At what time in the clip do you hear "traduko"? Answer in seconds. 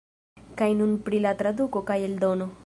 1.43-1.85